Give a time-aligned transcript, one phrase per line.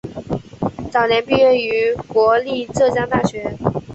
[0.91, 3.55] 早年毕业于国立浙江大学。